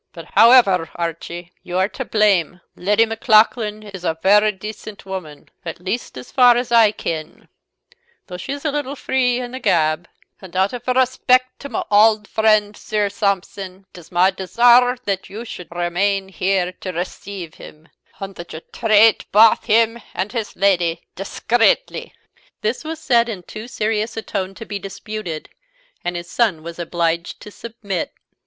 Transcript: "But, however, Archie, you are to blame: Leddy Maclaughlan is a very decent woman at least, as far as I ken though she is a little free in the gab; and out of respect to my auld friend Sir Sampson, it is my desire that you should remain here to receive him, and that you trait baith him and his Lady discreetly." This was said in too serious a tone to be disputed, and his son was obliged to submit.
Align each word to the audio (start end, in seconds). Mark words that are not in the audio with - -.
"But, 0.13 0.25
however, 0.35 0.89
Archie, 0.95 1.53
you 1.61 1.77
are 1.77 1.87
to 1.89 2.03
blame: 2.05 2.61
Leddy 2.75 3.05
Maclaughlan 3.05 3.83
is 3.83 4.03
a 4.03 4.17
very 4.23 4.51
decent 4.51 5.05
woman 5.05 5.49
at 5.63 5.79
least, 5.79 6.17
as 6.17 6.31
far 6.31 6.57
as 6.57 6.71
I 6.71 6.91
ken 6.91 7.47
though 8.25 8.37
she 8.37 8.51
is 8.53 8.65
a 8.65 8.71
little 8.71 8.95
free 8.95 9.39
in 9.39 9.51
the 9.51 9.59
gab; 9.59 10.07
and 10.41 10.55
out 10.55 10.73
of 10.73 10.87
respect 10.87 11.59
to 11.59 11.69
my 11.69 11.83
auld 11.91 12.27
friend 12.27 12.75
Sir 12.75 13.09
Sampson, 13.09 13.85
it 13.93 13.99
is 13.99 14.11
my 14.11 14.31
desire 14.31 14.97
that 15.05 15.29
you 15.29 15.45
should 15.45 15.67
remain 15.69 16.29
here 16.29 16.71
to 16.81 16.91
receive 16.91 17.53
him, 17.61 17.87
and 18.19 18.33
that 18.37 18.53
you 18.53 18.61
trait 18.73 19.27
baith 19.31 19.65
him 19.65 20.01
and 20.15 20.31
his 20.31 20.55
Lady 20.55 21.03
discreetly." 21.15 22.11
This 22.61 22.83
was 22.83 22.99
said 22.99 23.29
in 23.29 23.43
too 23.43 23.67
serious 23.67 24.17
a 24.17 24.23
tone 24.23 24.55
to 24.55 24.65
be 24.65 24.79
disputed, 24.79 25.49
and 26.03 26.15
his 26.15 26.27
son 26.27 26.63
was 26.63 26.79
obliged 26.79 27.39
to 27.41 27.51
submit. 27.51 28.15